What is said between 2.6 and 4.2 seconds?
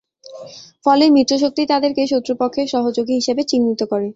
সহযোগী হিসেবে চিহ্নিত করে।